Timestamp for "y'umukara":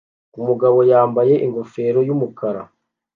2.07-2.61